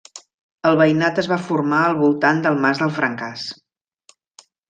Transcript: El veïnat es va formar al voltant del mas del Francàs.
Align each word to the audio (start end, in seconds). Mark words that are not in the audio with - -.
El 0.69 0.77
veïnat 0.79 1.19
es 1.23 1.27
va 1.33 1.37
formar 1.49 1.81
al 1.89 1.99
voltant 2.01 2.41
del 2.47 2.57
mas 2.65 2.83
del 2.85 2.95
Francàs. 2.97 3.47